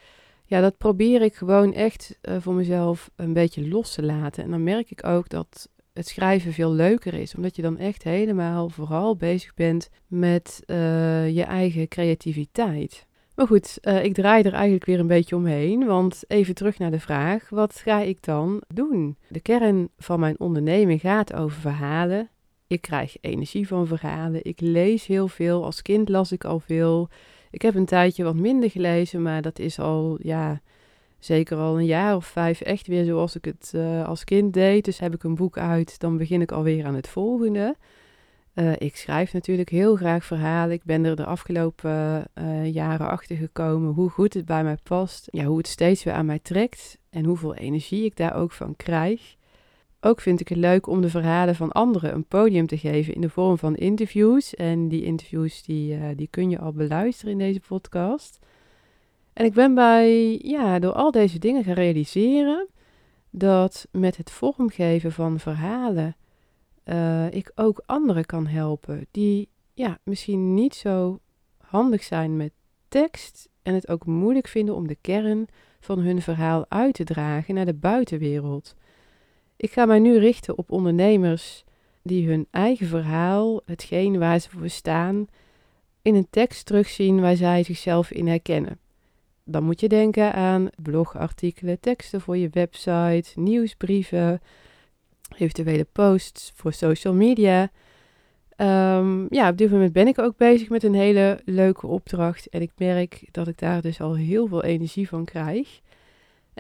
ja, 0.45 0.61
dat 0.61 0.79
probeer 0.79 1.23
ik 1.23 1.35
gewoon 1.35 1.73
echt 1.73 2.19
uh, 2.23 2.37
voor 2.39 2.55
mezelf 2.55 3.11
een 3.17 3.33
beetje 3.33 3.69
los 3.69 3.95
te 3.95 4.03
laten. 4.03 4.45
En 4.45 4.51
dan 4.51 4.63
merk 4.63 4.91
ik 4.91 5.07
ook 5.07 5.29
dat 5.29 5.69
het 5.93 6.09
schrijven 6.09 6.53
veel 6.53 6.73
leuker 6.73 7.15
is, 7.15 7.35
omdat 7.35 7.57
je 7.57 7.63
dan 7.63 7.79
echt 7.79 8.03
helemaal 8.03 8.69
vooral 8.69 9.17
bezig 9.17 9.55
bent 9.55 9.89
met 10.07 10.63
uh, 10.67 11.31
je 11.31 11.43
eigen 11.43 11.89
creativiteit. 11.89 13.07
Maar 13.35 13.47
goed, 13.47 13.79
uh, 13.83 14.05
ik 14.05 14.15
draai 14.15 14.43
er 14.43 14.53
eigenlijk 14.53 14.85
weer 14.85 14.99
een 14.99 15.07
beetje 15.07 15.37
omheen, 15.37 15.87
want 15.87 16.23
even 16.27 16.55
terug 16.55 16.79
naar 16.79 16.91
de 16.91 17.01
vraag: 17.01 17.49
wat 17.49 17.75
ga 17.75 18.01
ik 18.01 18.23
dan 18.23 18.63
doen? 18.75 19.17
De 19.29 19.41
kern 19.41 19.89
van 19.97 20.21
mijn 20.21 20.41
onderneming 20.41 21.01
gaat 21.01 21.35
over 21.35 21.61
verhalen. 21.61 22.31
Ik 22.71 22.81
krijg 22.81 23.17
energie 23.21 23.67
van 23.67 23.87
verhalen. 23.87 24.45
Ik 24.45 24.61
lees 24.61 25.07
heel 25.07 25.29
veel. 25.29 25.65
Als 25.65 25.83
kind 25.83 26.09
las 26.09 26.33
ik 26.33 26.45
al 26.45 26.61
veel. 26.61 27.09
Ik 27.51 27.63
heb 27.63 27.75
een 27.75 27.85
tijdje 27.85 28.25
wat 28.25 28.35
minder 28.35 28.71
gelezen, 28.71 29.23
maar 29.23 29.43
dat 29.43 29.59
is 29.59 29.79
al, 29.79 30.19
ja, 30.23 30.61
zeker 31.19 31.57
al 31.57 31.79
een 31.79 31.87
jaar 31.87 32.17
of 32.17 32.27
vijf 32.27 32.61
echt 32.61 32.87
weer 32.87 33.05
zoals 33.05 33.37
ik 33.37 33.45
het 33.45 33.73
uh, 33.75 34.07
als 34.07 34.25
kind 34.25 34.53
deed. 34.53 34.85
Dus 34.85 34.99
heb 34.99 35.15
ik 35.15 35.23
een 35.23 35.35
boek 35.35 35.59
uit, 35.59 35.99
dan 35.99 36.17
begin 36.17 36.41
ik 36.41 36.53
alweer 36.53 36.85
aan 36.85 36.95
het 36.95 37.09
volgende. 37.09 37.77
Uh, 38.55 38.73
ik 38.79 38.97
schrijf 38.97 39.33
natuurlijk 39.33 39.69
heel 39.69 39.97
graag 39.97 40.25
verhalen. 40.25 40.75
Ik 40.75 40.85
ben 40.85 41.05
er 41.05 41.17
de 41.17 41.25
afgelopen 41.25 42.25
uh, 42.35 42.73
jaren 42.73 43.09
achter 43.09 43.37
gekomen 43.37 43.93
hoe 43.93 44.11
goed 44.11 44.35
het 44.35 44.45
bij 44.45 44.65
mij 44.65 44.79
past. 44.83 45.29
Ja, 45.31 45.45
hoe 45.45 45.59
het 45.59 45.69
steeds 45.69 46.05
weer 46.05 46.15
aan 46.15 46.27
mij 46.27 46.41
trekt 46.43 46.99
en 47.11 47.25
hoeveel 47.25 47.55
energie 47.55 48.05
ik 48.05 48.17
daar 48.17 48.35
ook 48.35 48.53
van 48.53 48.77
krijg. 48.77 49.39
Ook 50.01 50.21
vind 50.21 50.41
ik 50.41 50.49
het 50.49 50.59
leuk 50.59 50.87
om 50.87 51.01
de 51.01 51.09
verhalen 51.09 51.55
van 51.55 51.73
anderen 51.73 52.15
een 52.15 52.25
podium 52.25 52.67
te 52.67 52.79
geven 52.79 53.15
in 53.15 53.21
de 53.21 53.29
vorm 53.29 53.59
van 53.59 53.77
interviews. 53.77 54.55
En 54.55 54.89
die 54.89 55.05
interviews 55.05 55.63
die, 55.63 55.97
uh, 55.97 56.05
die 56.17 56.29
kun 56.31 56.51
je 56.51 56.59
al 56.59 56.73
beluisteren 56.73 57.33
in 57.33 57.39
deze 57.39 57.61
podcast. 57.61 58.39
En 59.33 59.45
ik 59.45 59.53
ben 59.53 59.75
bij, 59.75 60.39
ja, 60.43 60.79
door 60.79 60.93
al 60.93 61.11
deze 61.11 61.39
dingen 61.39 61.65
gaan 61.65 61.75
realiseren 61.75 62.69
dat 63.31 63.89
met 63.91 64.17
het 64.17 64.31
vormgeven 64.31 65.13
van 65.13 65.39
verhalen 65.39 66.17
uh, 66.85 67.31
ik 67.31 67.53
ook 67.55 67.83
anderen 67.87 68.27
kan 68.27 68.47
helpen 68.47 69.07
die 69.11 69.49
ja, 69.75 69.99
misschien 70.03 70.55
niet 70.55 70.75
zo 70.75 71.21
handig 71.59 72.03
zijn 72.03 72.37
met 72.37 72.53
tekst 72.89 73.49
en 73.63 73.75
het 73.75 73.89
ook 73.89 74.07
moeilijk 74.07 74.49
vinden 74.49 74.75
om 74.75 74.87
de 74.87 74.99
kern 75.01 75.49
van 75.81 75.99
hun 75.99 76.23
verhaal 76.23 76.65
uit 76.69 76.95
te 76.95 77.05
dragen 77.05 77.55
naar 77.55 77.65
de 77.65 77.75
buitenwereld. 77.75 78.75
Ik 79.61 79.73
ga 79.73 79.87
mij 79.87 79.99
nu 79.99 80.19
richten 80.19 80.59
op 80.59 80.71
ondernemers 80.71 81.65
die 82.03 82.29
hun 82.29 82.47
eigen 82.51 82.87
verhaal, 82.87 83.61
hetgeen 83.65 84.19
waar 84.19 84.39
ze 84.39 84.51
voor 84.51 84.69
staan, 84.69 85.27
in 86.03 86.15
een 86.15 86.27
tekst 86.31 86.67
terugzien 86.67 87.21
waar 87.21 87.37
zij 87.37 87.63
zichzelf 87.63 88.11
in 88.11 88.27
herkennen. 88.27 88.79
Dan 89.45 89.63
moet 89.65 89.81
je 89.81 89.89
denken 89.89 90.33
aan 90.33 90.69
blogartikelen, 90.83 91.81
teksten 91.81 92.21
voor 92.21 92.37
je 92.37 92.49
website, 92.51 93.25
nieuwsbrieven, 93.35 94.41
eventuele 95.37 95.87
posts 95.93 96.53
voor 96.55 96.73
social 96.73 97.15
media. 97.15 97.71
Um, 98.57 99.27
ja, 99.31 99.49
op 99.49 99.57
dit 99.57 99.71
moment 99.71 99.93
ben 99.93 100.07
ik 100.07 100.19
ook 100.19 100.37
bezig 100.37 100.69
met 100.69 100.83
een 100.83 100.95
hele 100.95 101.41
leuke 101.45 101.87
opdracht 101.87 102.49
en 102.49 102.63
ik 102.63 102.73
merk 102.77 103.29
dat 103.31 103.49
ik 103.49 103.59
daar 103.59 103.81
dus 103.81 104.01
al 104.01 104.15
heel 104.15 104.47
veel 104.47 104.63
energie 104.63 105.09
van 105.09 105.25
krijg. 105.25 105.81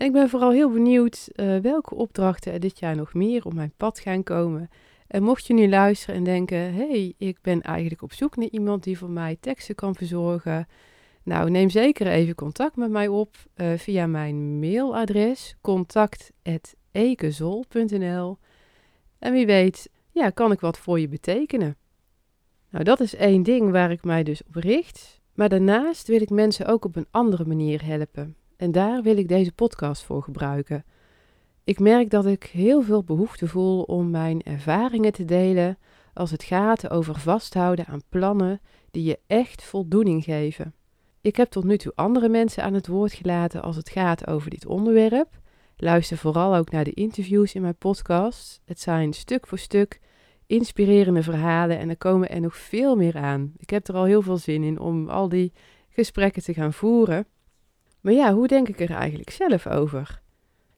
Ik 0.00 0.12
ben 0.12 0.28
vooral 0.28 0.50
heel 0.50 0.70
benieuwd 0.70 1.28
uh, 1.34 1.58
welke 1.58 1.94
opdrachten 1.94 2.52
er 2.52 2.60
dit 2.60 2.78
jaar 2.78 2.96
nog 2.96 3.14
meer 3.14 3.44
op 3.44 3.54
mijn 3.54 3.72
pad 3.76 3.98
gaan 3.98 4.22
komen. 4.22 4.70
En 5.06 5.22
mocht 5.22 5.46
je 5.46 5.54
nu 5.54 5.68
luisteren 5.68 6.14
en 6.14 6.24
denken: 6.24 6.74
hey, 6.74 7.14
ik 7.18 7.38
ben 7.42 7.62
eigenlijk 7.62 8.02
op 8.02 8.12
zoek 8.12 8.36
naar 8.36 8.48
iemand 8.48 8.84
die 8.84 8.98
voor 8.98 9.10
mij 9.10 9.36
teksten 9.40 9.74
kan 9.74 9.94
verzorgen. 9.94 10.68
Nou, 11.22 11.50
neem 11.50 11.70
zeker 11.70 12.06
even 12.06 12.34
contact 12.34 12.76
met 12.76 12.90
mij 12.90 13.08
op 13.08 13.36
uh, 13.56 13.72
via 13.76 14.06
mijn 14.06 14.58
mailadres 14.58 15.56
contact.ekezol.nl. 15.60 18.38
En 19.18 19.32
wie 19.32 19.46
weet, 19.46 19.90
ja, 20.10 20.30
kan 20.30 20.52
ik 20.52 20.60
wat 20.60 20.78
voor 20.78 21.00
je 21.00 21.08
betekenen. 21.08 21.76
Nou, 22.70 22.84
dat 22.84 23.00
is 23.00 23.14
één 23.14 23.42
ding 23.42 23.70
waar 23.70 23.90
ik 23.90 24.04
mij 24.04 24.22
dus 24.22 24.42
op 24.46 24.54
richt. 24.54 25.20
Maar 25.34 25.48
daarnaast 25.48 26.06
wil 26.06 26.20
ik 26.20 26.30
mensen 26.30 26.66
ook 26.66 26.84
op 26.84 26.96
een 26.96 27.08
andere 27.10 27.44
manier 27.44 27.84
helpen. 27.84 28.34
En 28.60 28.72
daar 28.72 29.02
wil 29.02 29.16
ik 29.16 29.28
deze 29.28 29.52
podcast 29.52 30.02
voor 30.02 30.22
gebruiken. 30.22 30.84
Ik 31.64 31.78
merk 31.78 32.10
dat 32.10 32.26
ik 32.26 32.44
heel 32.44 32.82
veel 32.82 33.04
behoefte 33.04 33.48
voel 33.48 33.82
om 33.82 34.10
mijn 34.10 34.42
ervaringen 34.42 35.12
te 35.12 35.24
delen 35.24 35.78
als 36.14 36.30
het 36.30 36.42
gaat 36.42 36.90
over 36.90 37.18
vasthouden 37.18 37.86
aan 37.86 38.02
plannen 38.08 38.60
die 38.90 39.04
je 39.04 39.18
echt 39.26 39.62
voldoening 39.62 40.24
geven. 40.24 40.74
Ik 41.20 41.36
heb 41.36 41.50
tot 41.50 41.64
nu 41.64 41.76
toe 41.76 41.92
andere 41.94 42.28
mensen 42.28 42.62
aan 42.62 42.74
het 42.74 42.86
woord 42.86 43.12
gelaten 43.12 43.62
als 43.62 43.76
het 43.76 43.88
gaat 43.88 44.26
over 44.26 44.50
dit 44.50 44.66
onderwerp. 44.66 45.38
Luister 45.76 46.16
vooral 46.16 46.56
ook 46.56 46.70
naar 46.70 46.84
de 46.84 46.94
interviews 46.94 47.54
in 47.54 47.62
mijn 47.62 47.76
podcast. 47.76 48.60
Het 48.64 48.80
zijn 48.80 49.12
stuk 49.12 49.46
voor 49.46 49.58
stuk 49.58 50.00
inspirerende 50.46 51.22
verhalen 51.22 51.78
en 51.78 51.88
er 51.88 51.96
komen 51.96 52.30
er 52.30 52.40
nog 52.40 52.56
veel 52.56 52.96
meer 52.96 53.16
aan. 53.16 53.52
Ik 53.56 53.70
heb 53.70 53.88
er 53.88 53.94
al 53.94 54.04
heel 54.04 54.22
veel 54.22 54.36
zin 54.36 54.62
in 54.62 54.80
om 54.80 55.08
al 55.08 55.28
die 55.28 55.52
gesprekken 55.88 56.42
te 56.42 56.54
gaan 56.54 56.72
voeren. 56.72 57.26
Maar 58.00 58.12
ja, 58.12 58.34
hoe 58.34 58.46
denk 58.46 58.68
ik 58.68 58.80
er 58.80 58.90
eigenlijk 58.90 59.30
zelf 59.30 59.66
over? 59.66 60.22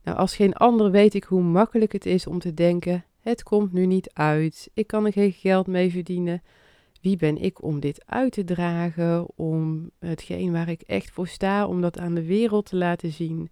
Nou, 0.03 0.19
als 0.19 0.37
geen 0.37 0.55
ander 0.55 0.91
weet 0.91 1.15
ik 1.15 1.25
hoe 1.25 1.43
makkelijk 1.43 1.93
het 1.93 2.07
is 2.07 2.27
om 2.27 2.39
te 2.39 2.55
denken: 2.55 3.05
het 3.21 3.43
komt 3.43 3.73
nu 3.73 3.87
niet 3.87 4.11
uit, 4.13 4.71
ik 4.75 4.87
kan 4.87 5.07
er 5.07 5.13
geen 5.13 5.33
geld 5.33 5.67
mee 5.67 5.91
verdienen. 5.91 6.43
Wie 7.01 7.17
ben 7.17 7.39
ik 7.39 7.63
om 7.63 7.81
dit 7.81 8.07
uit 8.07 8.33
te 8.33 8.45
dragen, 8.45 9.27
om 9.37 9.91
hetgeen 9.99 10.53
waar 10.53 10.69
ik 10.69 10.83
echt 10.83 11.11
voor 11.11 11.29
sta, 11.29 11.67
om 11.67 11.81
dat 11.81 11.99
aan 11.99 12.15
de 12.15 12.27
wereld 12.27 12.67
te 12.67 12.77
laten 12.77 13.13
zien? 13.13 13.51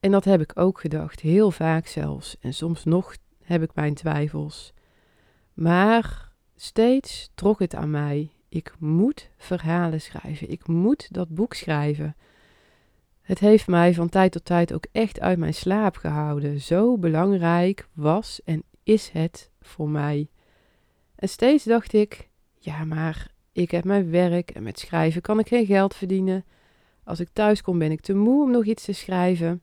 En 0.00 0.10
dat 0.10 0.24
heb 0.24 0.40
ik 0.40 0.58
ook 0.58 0.80
gedacht, 0.80 1.20
heel 1.20 1.50
vaak 1.50 1.86
zelfs. 1.86 2.36
En 2.40 2.54
soms 2.54 2.84
nog 2.84 3.16
heb 3.42 3.62
ik 3.62 3.74
mijn 3.74 3.94
twijfels. 3.94 4.72
Maar 5.54 6.32
steeds 6.56 7.30
trok 7.34 7.58
het 7.58 7.74
aan 7.74 7.90
mij. 7.90 8.30
Ik 8.48 8.74
moet 8.78 9.30
verhalen 9.36 10.00
schrijven. 10.00 10.50
Ik 10.50 10.66
moet 10.66 11.08
dat 11.10 11.28
boek 11.28 11.54
schrijven. 11.54 12.16
Het 13.24 13.38
heeft 13.38 13.66
mij 13.66 13.94
van 13.94 14.08
tijd 14.08 14.32
tot 14.32 14.44
tijd 14.44 14.72
ook 14.72 14.86
echt 14.92 15.20
uit 15.20 15.38
mijn 15.38 15.54
slaap 15.54 15.96
gehouden. 15.96 16.60
Zo 16.60 16.98
belangrijk 16.98 17.88
was 17.92 18.40
en 18.44 18.62
is 18.82 19.08
het 19.08 19.50
voor 19.60 19.88
mij. 19.88 20.28
En 21.14 21.28
steeds 21.28 21.64
dacht 21.64 21.92
ik: 21.92 22.28
ja, 22.58 22.84
maar 22.84 23.30
ik 23.52 23.70
heb 23.70 23.84
mijn 23.84 24.10
werk 24.10 24.50
en 24.50 24.62
met 24.62 24.78
schrijven 24.78 25.20
kan 25.22 25.38
ik 25.38 25.48
geen 25.48 25.66
geld 25.66 25.94
verdienen. 25.94 26.44
Als 27.04 27.20
ik 27.20 27.28
thuis 27.32 27.62
kom 27.62 27.78
ben 27.78 27.90
ik 27.90 28.00
te 28.00 28.14
moe 28.14 28.42
om 28.42 28.50
nog 28.50 28.64
iets 28.64 28.84
te 28.84 28.92
schrijven. 28.92 29.62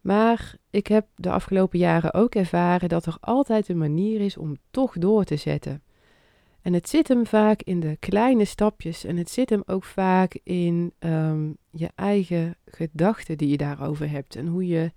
Maar 0.00 0.54
ik 0.70 0.86
heb 0.86 1.06
de 1.14 1.30
afgelopen 1.30 1.78
jaren 1.78 2.14
ook 2.14 2.34
ervaren 2.34 2.88
dat 2.88 3.06
er 3.06 3.16
altijd 3.20 3.68
een 3.68 3.78
manier 3.78 4.20
is 4.20 4.36
om 4.36 4.56
toch 4.70 4.98
door 4.98 5.24
te 5.24 5.36
zetten. 5.36 5.82
En 6.62 6.72
het 6.72 6.88
zit 6.88 7.08
hem 7.08 7.26
vaak 7.26 7.62
in 7.62 7.80
de 7.80 7.96
kleine 8.00 8.44
stapjes 8.44 9.04
en 9.04 9.16
het 9.16 9.30
zit 9.30 9.50
hem 9.50 9.62
ook 9.66 9.84
vaak 9.84 10.38
in 10.42 10.92
um, 10.98 11.56
je 11.70 11.90
eigen 11.94 12.56
gedachten 12.64 13.38
die 13.38 13.48
je 13.48 13.56
daarover 13.56 14.10
hebt. 14.10 14.36
En 14.36 14.46
hoe 14.46 14.66
je 14.66 14.92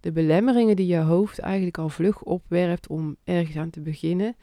de 0.00 0.12
belemmeringen 0.12 0.76
die 0.76 0.86
je 0.86 0.98
hoofd 0.98 1.38
eigenlijk 1.38 1.78
al 1.78 1.88
vlug 1.88 2.22
opwerpt 2.22 2.88
om 2.88 3.16
ergens 3.24 3.56
aan 3.56 3.70
te 3.70 3.80
beginnen, 3.80 4.36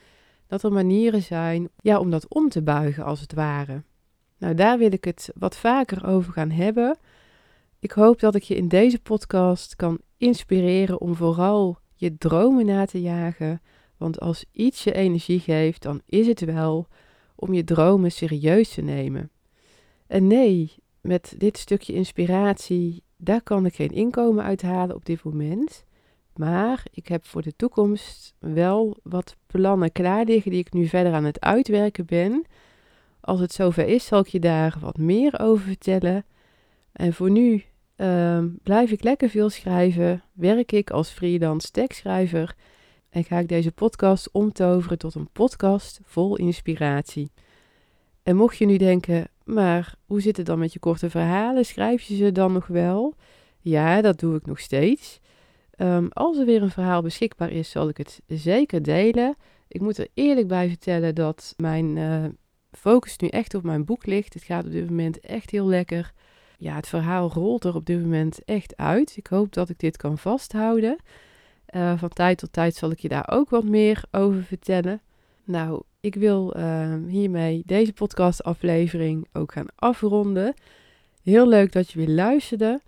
dat 0.47 0.63
er 0.63 0.71
manieren 0.71 1.21
zijn 1.21 1.69
ja, 1.81 1.99
om 1.99 2.09
dat 2.09 2.27
om 2.27 2.49
te 2.49 2.61
buigen 2.61 3.03
als 3.03 3.21
het 3.21 3.33
ware. 3.33 3.83
Nou, 4.37 4.53
daar 4.53 4.77
wil 4.77 4.91
ik 4.91 5.03
het 5.03 5.31
wat 5.35 5.57
vaker 5.57 6.05
over 6.05 6.33
gaan 6.33 6.51
hebben. 6.51 6.97
Ik 7.79 7.91
hoop 7.91 8.19
dat 8.19 8.35
ik 8.35 8.43
je 8.43 8.55
in 8.55 8.67
deze 8.67 8.99
podcast 8.99 9.75
kan 9.75 9.99
inspireren 10.17 11.01
om 11.01 11.15
vooral 11.15 11.77
je 11.95 12.17
dromen 12.17 12.65
na 12.65 12.85
te 12.85 13.01
jagen 13.01 13.61
want 13.97 14.19
als 14.19 14.45
iets 14.51 14.83
je 14.83 14.93
energie 14.93 15.39
geeft, 15.39 15.81
dan 15.81 16.01
is 16.05 16.27
het 16.27 16.39
wel 16.39 16.87
om 17.35 17.53
je 17.53 17.63
dromen 17.63 18.11
serieus 18.11 18.73
te 18.73 18.81
nemen. 18.81 19.29
En 20.07 20.27
nee, 20.27 20.73
met 21.01 21.35
dit 21.37 21.57
stukje 21.57 21.93
inspiratie, 21.93 23.03
daar 23.17 23.41
kan 23.41 23.65
ik 23.65 23.75
geen 23.75 23.91
inkomen 23.91 24.43
uithalen 24.43 24.95
op 24.95 25.05
dit 25.05 25.23
moment. 25.23 25.85
Maar 26.35 26.83
ik 26.91 27.07
heb 27.07 27.25
voor 27.25 27.41
de 27.41 27.55
toekomst 27.55 28.33
wel 28.39 28.97
wat 29.03 29.35
plannen 29.47 29.91
klaar 29.91 30.25
liggen 30.25 30.51
die 30.51 30.59
ik 30.59 30.73
nu 30.73 30.87
verder 30.87 31.13
aan 31.13 31.23
het 31.23 31.41
uitwerken 31.41 32.05
ben. 32.05 32.45
Als 33.19 33.39
het 33.39 33.53
zover 33.53 33.87
is, 33.87 34.05
zal 34.05 34.19
ik 34.19 34.27
je 34.27 34.39
daar 34.39 34.77
wat 34.79 34.97
meer 34.97 35.39
over 35.39 35.65
vertellen. 35.65 36.25
En 36.91 37.13
voor 37.13 37.31
nu 37.31 37.63
uh, 37.97 38.43
blijf 38.63 38.91
ik 38.91 39.03
lekker 39.03 39.29
veel 39.29 39.49
schrijven. 39.49 40.23
Werk 40.33 40.71
ik 40.71 40.89
als 40.89 41.09
freelance 41.09 41.71
tekstschrijver 41.71 42.55
en 43.17 43.23
ga 43.23 43.39
ik 43.39 43.47
deze 43.47 43.71
podcast 43.71 44.31
omtoveren 44.31 44.97
tot 44.97 45.15
een 45.15 45.29
podcast 45.31 45.99
vol 46.03 46.35
inspiratie. 46.35 47.31
En 48.23 48.35
mocht 48.35 48.57
je 48.57 48.65
nu 48.65 48.77
denken, 48.77 49.27
maar 49.43 49.95
hoe 50.05 50.21
zit 50.21 50.37
het 50.37 50.45
dan 50.45 50.59
met 50.59 50.73
je 50.73 50.79
korte 50.79 51.09
verhalen? 51.09 51.65
Schrijf 51.65 52.01
je 52.01 52.15
ze 52.15 52.31
dan 52.31 52.53
nog 52.53 52.67
wel? 52.67 53.13
Ja, 53.59 54.01
dat 54.01 54.19
doe 54.19 54.35
ik 54.35 54.45
nog 54.45 54.59
steeds. 54.59 55.19
Ehm, 55.71 56.07
als 56.09 56.37
er 56.37 56.45
weer 56.45 56.61
een 56.61 56.69
verhaal 56.69 57.01
beschikbaar 57.01 57.51
is, 57.51 57.69
zal 57.69 57.89
ik 57.89 57.97
het 57.97 58.21
zeker 58.27 58.81
delen. 58.81 59.35
Ik 59.67 59.81
moet 59.81 59.97
er 59.97 60.07
eerlijk 60.13 60.47
bij 60.47 60.67
vertellen 60.67 61.15
dat 61.15 61.53
mijn 61.55 61.95
uh, 61.95 62.25
focus 62.71 63.17
nu 63.17 63.27
echt 63.27 63.53
op 63.53 63.63
mijn 63.63 63.85
boek 63.85 64.05
ligt. 64.05 64.33
Het 64.33 64.43
gaat 64.43 64.65
op 64.65 64.71
dit 64.71 64.89
moment 64.89 65.19
echt 65.19 65.49
heel 65.49 65.67
lekker. 65.67 66.13
ja, 66.57 66.75
het 66.75 66.87
verhaal 66.87 67.31
rolt 67.31 67.63
er 67.63 67.75
op 67.75 67.85
dit 67.85 68.01
moment 68.01 68.43
echt 68.45 68.75
uit. 68.75 69.17
Ik 69.17 69.27
hoop 69.27 69.53
dat 69.53 69.69
ik 69.69 69.79
dit 69.79 69.97
kan 69.97 70.17
vasthouden. 70.17 70.97
Uh, 71.75 71.97
van 71.97 72.09
tijd 72.09 72.37
tot 72.37 72.53
tijd 72.53 72.75
zal 72.75 72.91
ik 72.91 72.99
je 72.99 73.07
daar 73.07 73.29
ook 73.31 73.49
wat 73.49 73.63
meer 73.63 74.03
over 74.11 74.43
vertellen. 74.43 75.01
Nou, 75.43 75.81
ik 75.99 76.15
wil 76.15 76.57
uh, 76.57 76.93
hiermee 77.07 77.63
deze 77.65 77.93
podcastaflevering 77.93 79.27
ook 79.33 79.51
gaan 79.51 79.67
afronden. 79.75 80.53
Heel 81.23 81.47
leuk 81.47 81.71
dat 81.71 81.91
je 81.91 81.99
weer 81.99 82.15
luisterde. 82.15 82.81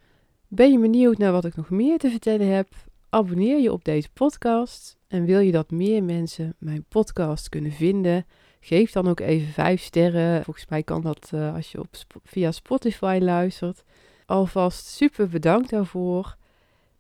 Ben 0.48 0.72
je 0.72 0.80
benieuwd 0.80 1.18
naar 1.18 1.32
wat 1.32 1.46
ik 1.46 1.56
nog 1.56 1.70
meer 1.70 1.98
te 1.98 2.10
vertellen 2.10 2.48
heb? 2.48 2.68
Abonneer 3.10 3.60
je 3.60 3.72
op 3.72 3.84
deze 3.84 4.10
podcast. 4.14 4.98
En 5.08 5.26
wil 5.26 5.40
je 5.40 5.52
dat 5.52 5.72
meer 5.72 6.04
mensen 6.04 6.56
mijn 6.58 6.86
podcast 6.90 7.50
kunnen 7.50 7.72
vinden? 7.72 8.26
Geef 8.60 8.92
dan 8.92 9.08
ook 9.08 9.20
even 9.20 9.54
5 9.54 9.82
sterren. 9.82 10.44
Volgens 10.44 10.68
mij 10.68 10.84
kan 10.84 11.02
dat 11.02 11.32
uh, 11.34 11.56
als 11.56 11.72
je 11.72 11.80
op, 11.80 11.88
via 12.24 12.52
Spotify 12.52 13.20
luistert. 13.22 13.84
Alvast 14.26 14.86
super 14.86 15.28
bedankt 15.28 15.70
daarvoor. 15.70 16.38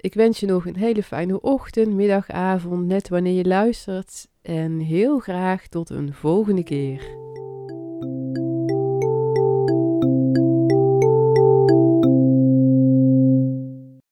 Ik 0.01 0.13
wens 0.13 0.39
je 0.39 0.45
nog 0.45 0.65
een 0.65 0.75
hele 0.75 1.03
fijne 1.03 1.41
ochtend, 1.41 1.93
middag, 1.93 2.29
avond, 2.29 2.85
net 2.85 3.09
wanneer 3.09 3.33
je 3.33 3.45
luistert. 3.45 4.27
En 4.41 4.79
heel 4.79 5.19
graag 5.19 5.67
tot 5.67 5.89
een 5.89 6.13
volgende 6.13 6.63
keer. 6.63 7.17